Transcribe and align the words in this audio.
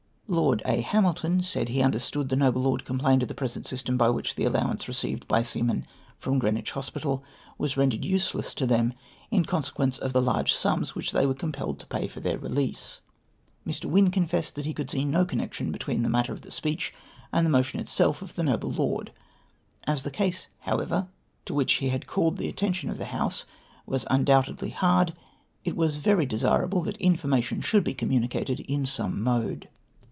"Lord 0.41 0.61
A. 0.65 0.79
Hamilton 0.79 1.43
said 1.43 1.67
he 1.67 1.81
understood 1.81 2.29
the 2.29 2.37
noble 2.37 2.61
lord 2.61 2.85
complained 2.85 3.21
of 3.21 3.27
the 3.27 3.35
present 3.35 3.65
system 3.65 3.97
by 3.97 4.09
which 4.09 4.35
the 4.35 4.45
allowance 4.45 4.87
received 4.87 5.27
by 5.27 5.43
seamen 5.43 5.85
from 6.17 6.39
Greenwich 6.39 6.71
Hospital 6.71 7.21
was 7.57 7.75
rendered 7.75 8.05
useless 8.05 8.53
to 8.53 8.65
them, 8.65 8.93
in 9.29 9.43
consequence 9.43 9.97
of 9.97 10.13
the 10.13 10.21
large 10.21 10.53
sums 10.53 10.95
which 10.95 11.11
they 11.11 11.25
were 11.25 11.33
compelled 11.33 11.79
to 11.79 11.85
pay 11.85 12.07
for 12.07 12.21
their 12.21 12.37
release." 12.39 13.01
Mr. 13.67 13.91
Wtnn 13.91 14.13
confessed 14.13 14.55
he 14.55 14.73
could 14.73 14.89
see 14.89 15.03
no 15.03 15.25
connection 15.25 15.69
between 15.69 16.01
the 16.01 16.07
matter 16.07 16.31
of 16.31 16.43
the 16.43 16.51
speech 16.51 16.93
and 17.33 17.45
the 17.45 17.49
motion 17.49 17.81
itself 17.81 18.21
of 18.21 18.35
the 18.35 18.43
noble 18.43 18.71
lord. 18.71 19.11
As 19.85 20.03
the 20.03 20.09
case, 20.11 20.47
however, 20.61 21.09
to 21.43 21.53
which 21.53 21.73
he 21.73 21.89
had 21.89 22.07
called 22.07 22.37
the 22.37 22.47
attention 22.47 22.89
of 22.89 22.97
the 22.99 23.05
House, 23.11 23.43
was 23.85 24.05
undoubtedly 24.09 24.69
hard, 24.69 25.13
it 25.65 25.75
was 25.75 25.97
very 25.97 26.25
desirable 26.25 26.81
that 26.83 26.95
information 27.01 27.59
should 27.59 27.83
be 27.83 27.93
communicated 27.93 28.61
in 28.61 28.85
some 28.85 29.21
mode. 29.21 29.67